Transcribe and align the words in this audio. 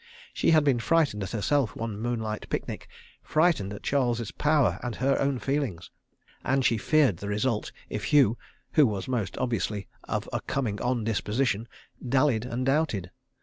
She 0.33 0.49
had 0.49 0.63
been 0.63 0.79
frightened 0.79 1.21
at 1.21 1.29
herself 1.29 1.75
one 1.75 1.95
moonlight 1.99 2.49
picnic, 2.49 2.87
frightened 3.21 3.71
at 3.71 3.83
Charles's 3.83 4.31
power 4.31 4.79
and 4.81 4.95
her 4.95 5.15
own 5.19 5.37
feelings—and 5.37 6.65
she 6.65 6.79
feared 6.79 7.17
the 7.17 7.27
result 7.27 7.71
if 7.87 8.05
Hugh 8.05 8.35
(who 8.71 8.87
was 8.87 9.07
most 9.07 9.37
obviously 9.37 9.87
of 10.05 10.27
a 10.33 10.41
coming 10.41 10.81
on 10.81 11.03
disposition), 11.03 11.67
dallied 12.09 12.45
and 12.45 12.65
doubted. 12.65 13.11